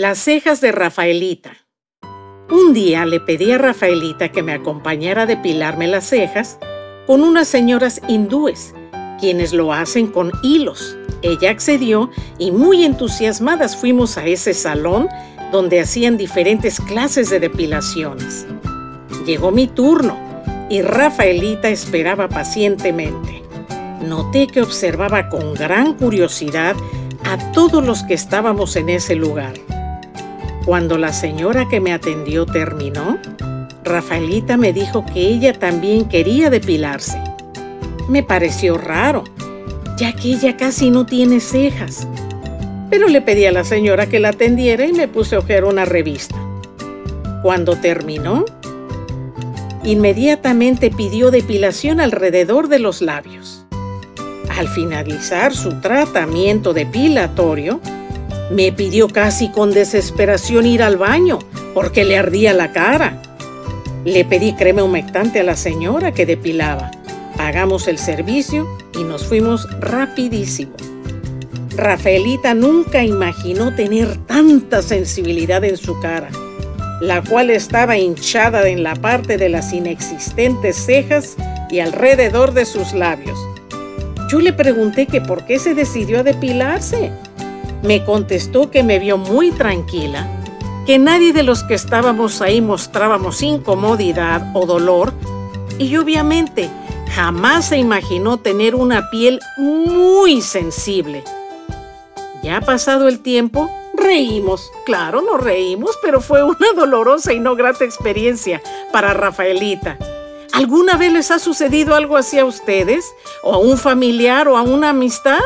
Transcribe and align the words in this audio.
Las 0.00 0.20
cejas 0.20 0.60
de 0.60 0.70
Rafaelita. 0.70 1.56
Un 2.52 2.72
día 2.72 3.04
le 3.04 3.18
pedí 3.18 3.50
a 3.50 3.58
Rafaelita 3.58 4.28
que 4.28 4.44
me 4.44 4.52
acompañara 4.52 5.22
a 5.22 5.26
depilarme 5.26 5.88
las 5.88 6.04
cejas 6.04 6.60
con 7.08 7.24
unas 7.24 7.48
señoras 7.48 8.00
hindúes, 8.06 8.76
quienes 9.18 9.52
lo 9.52 9.72
hacen 9.72 10.06
con 10.06 10.30
hilos. 10.44 10.96
Ella 11.22 11.50
accedió 11.50 12.10
y 12.38 12.52
muy 12.52 12.84
entusiasmadas 12.84 13.76
fuimos 13.76 14.16
a 14.18 14.24
ese 14.24 14.54
salón 14.54 15.08
donde 15.50 15.80
hacían 15.80 16.16
diferentes 16.16 16.78
clases 16.80 17.28
de 17.30 17.40
depilaciones. 17.40 18.46
Llegó 19.26 19.50
mi 19.50 19.66
turno 19.66 20.16
y 20.70 20.80
Rafaelita 20.80 21.70
esperaba 21.70 22.28
pacientemente. 22.28 23.42
Noté 24.06 24.46
que 24.46 24.62
observaba 24.62 25.28
con 25.28 25.54
gran 25.54 25.94
curiosidad 25.94 26.76
a 27.24 27.50
todos 27.50 27.84
los 27.84 28.04
que 28.04 28.14
estábamos 28.14 28.76
en 28.76 28.90
ese 28.90 29.16
lugar. 29.16 29.54
Cuando 30.68 30.98
la 30.98 31.14
señora 31.14 31.66
que 31.66 31.80
me 31.80 31.94
atendió 31.94 32.44
terminó, 32.44 33.18
Rafaelita 33.84 34.58
me 34.58 34.74
dijo 34.74 35.02
que 35.06 35.20
ella 35.20 35.54
también 35.54 36.06
quería 36.10 36.50
depilarse. 36.50 37.18
Me 38.06 38.22
pareció 38.22 38.76
raro, 38.76 39.24
ya 39.96 40.12
que 40.12 40.28
ella 40.28 40.58
casi 40.58 40.90
no 40.90 41.06
tiene 41.06 41.40
cejas. 41.40 42.06
Pero 42.90 43.08
le 43.08 43.22
pedí 43.22 43.46
a 43.46 43.52
la 43.52 43.64
señora 43.64 44.10
que 44.10 44.20
la 44.20 44.28
atendiera 44.28 44.84
y 44.84 44.92
me 44.92 45.08
puse 45.08 45.36
a 45.36 45.38
ojear 45.38 45.64
una 45.64 45.86
revista. 45.86 46.36
Cuando 47.42 47.76
terminó, 47.76 48.44
inmediatamente 49.84 50.90
pidió 50.90 51.30
depilación 51.30 51.98
alrededor 51.98 52.68
de 52.68 52.78
los 52.78 53.00
labios. 53.00 53.64
Al 54.50 54.68
finalizar 54.68 55.56
su 55.56 55.80
tratamiento 55.80 56.74
depilatorio, 56.74 57.80
me 58.50 58.72
pidió 58.72 59.08
casi 59.08 59.50
con 59.50 59.72
desesperación 59.72 60.66
ir 60.66 60.82
al 60.82 60.96
baño 60.96 61.38
porque 61.74 62.04
le 62.04 62.16
ardía 62.16 62.54
la 62.54 62.72
cara. 62.72 63.20
Le 64.04 64.24
pedí 64.24 64.54
crema 64.54 64.82
humectante 64.82 65.40
a 65.40 65.44
la 65.44 65.56
señora 65.56 66.12
que 66.12 66.24
depilaba. 66.24 66.90
Pagamos 67.36 67.88
el 67.88 67.98
servicio 67.98 68.66
y 68.98 69.04
nos 69.04 69.26
fuimos 69.26 69.68
rapidísimo. 69.80 70.72
Rafaelita 71.76 72.54
nunca 72.54 73.04
imaginó 73.04 73.74
tener 73.74 74.16
tanta 74.26 74.82
sensibilidad 74.82 75.62
en 75.62 75.76
su 75.76 76.00
cara, 76.00 76.28
la 77.00 77.22
cual 77.22 77.50
estaba 77.50 77.98
hinchada 77.98 78.66
en 78.68 78.82
la 78.82 78.96
parte 78.96 79.36
de 79.36 79.48
las 79.48 79.72
inexistentes 79.72 80.76
cejas 80.76 81.36
y 81.70 81.78
alrededor 81.80 82.54
de 82.54 82.64
sus 82.64 82.94
labios. 82.94 83.38
Yo 84.28 84.40
le 84.40 84.52
pregunté 84.52 85.06
que 85.06 85.20
por 85.20 85.44
qué 85.44 85.58
se 85.58 85.74
decidió 85.74 86.20
a 86.20 86.22
depilarse 86.22 87.12
me 87.82 88.04
contestó 88.04 88.70
que 88.70 88.82
me 88.82 88.98
vio 88.98 89.18
muy 89.18 89.50
tranquila, 89.50 90.26
que 90.86 90.98
nadie 90.98 91.32
de 91.32 91.42
los 91.42 91.62
que 91.64 91.74
estábamos 91.74 92.40
ahí 92.40 92.60
mostrábamos 92.60 93.42
incomodidad 93.42 94.50
o 94.54 94.66
dolor 94.66 95.12
y 95.78 95.96
obviamente 95.96 96.70
jamás 97.14 97.66
se 97.66 97.78
imaginó 97.78 98.38
tener 98.38 98.74
una 98.74 99.10
piel 99.10 99.40
muy 99.56 100.42
sensible. 100.42 101.24
Ya 102.42 102.60
pasado 102.60 103.08
el 103.08 103.20
tiempo, 103.20 103.70
reímos. 103.94 104.70
Claro, 104.86 105.20
nos 105.22 105.42
reímos, 105.42 105.98
pero 106.02 106.20
fue 106.20 106.42
una 106.42 106.72
dolorosa 106.74 107.32
y 107.32 107.40
no 107.40 107.56
grata 107.56 107.84
experiencia 107.84 108.62
para 108.92 109.14
Rafaelita. 109.14 109.98
¿Alguna 110.52 110.96
vez 110.96 111.12
les 111.12 111.30
ha 111.30 111.38
sucedido 111.38 111.94
algo 111.94 112.16
así 112.16 112.38
a 112.38 112.44
ustedes? 112.44 113.04
¿O 113.42 113.54
a 113.54 113.58
un 113.58 113.76
familiar 113.76 114.48
o 114.48 114.56
a 114.56 114.62
una 114.62 114.90
amistad? 114.90 115.40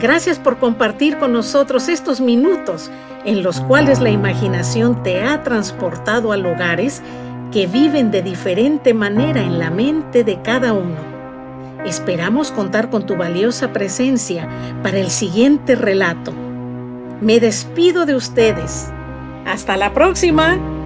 Gracias 0.00 0.38
por 0.38 0.58
compartir 0.58 1.18
con 1.18 1.32
nosotros 1.32 1.88
estos 1.88 2.20
minutos 2.20 2.90
en 3.24 3.42
los 3.42 3.60
cuales 3.60 4.00
la 4.00 4.10
imaginación 4.10 5.02
te 5.02 5.22
ha 5.22 5.42
transportado 5.42 6.30
a 6.30 6.36
lugares 6.36 7.02
que 7.52 7.66
viven 7.66 8.10
de 8.10 8.22
diferente 8.22 8.94
manera 8.94 9.42
en 9.42 9.58
la 9.58 9.70
mente 9.70 10.22
de 10.22 10.40
cada 10.40 10.72
uno. 10.72 11.18
Esperamos 11.84 12.52
contar 12.52 12.90
con 12.90 13.06
tu 13.06 13.16
valiosa 13.16 13.72
presencia 13.72 14.48
para 14.82 14.98
el 14.98 15.10
siguiente 15.10 15.74
relato. 15.74 16.32
Me 17.20 17.40
despido 17.40 18.06
de 18.06 18.14
ustedes. 18.14 18.92
Hasta 19.46 19.76
la 19.76 19.92
próxima. 19.92 20.77